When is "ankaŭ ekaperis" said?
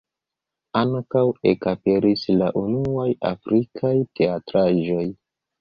0.79-2.23